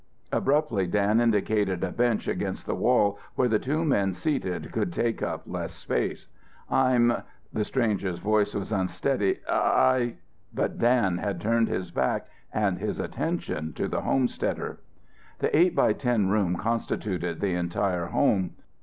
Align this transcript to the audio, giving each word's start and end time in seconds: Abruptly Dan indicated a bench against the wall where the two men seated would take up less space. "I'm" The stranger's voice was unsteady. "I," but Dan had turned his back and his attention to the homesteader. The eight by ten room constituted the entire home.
Abruptly 0.31 0.87
Dan 0.87 1.21
indicated 1.21 1.83
a 1.83 1.91
bench 1.91 2.27
against 2.27 2.65
the 2.65 2.73
wall 2.73 3.19
where 3.35 3.47
the 3.47 3.59
two 3.59 3.85
men 3.85 4.13
seated 4.15 4.75
would 4.75 4.91
take 4.91 5.21
up 5.21 5.43
less 5.45 5.73
space. 5.73 6.25
"I'm" 6.71 7.13
The 7.53 7.63
stranger's 7.63 8.17
voice 8.17 8.55
was 8.55 8.71
unsteady. 8.71 9.41
"I," 9.47 10.15
but 10.55 10.79
Dan 10.79 11.19
had 11.19 11.39
turned 11.39 11.67
his 11.67 11.91
back 11.91 12.27
and 12.51 12.79
his 12.79 12.99
attention 12.99 13.73
to 13.73 13.87
the 13.87 14.01
homesteader. 14.01 14.79
The 15.37 15.55
eight 15.55 15.75
by 15.75 15.93
ten 15.93 16.29
room 16.29 16.55
constituted 16.55 17.39
the 17.39 17.53
entire 17.53 18.07
home. 18.07 18.55